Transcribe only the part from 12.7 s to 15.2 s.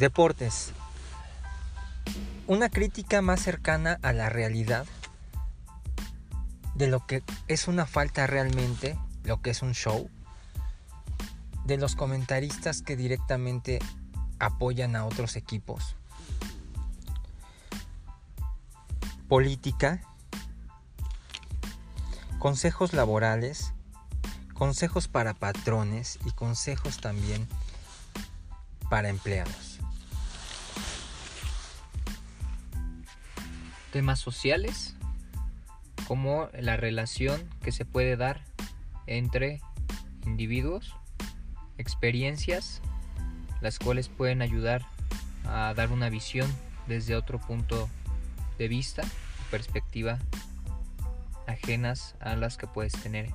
que directamente apoyan a